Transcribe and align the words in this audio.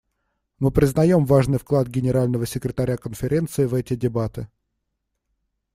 Мы 0.57 0.71
признаем 0.71 1.25
важный 1.27 1.59
вклад 1.59 1.87
Генерального 1.87 2.47
секретаря 2.47 2.97
Конференции 2.97 3.65
в 3.67 3.75
эти 3.75 3.95
дебаты. 3.95 4.47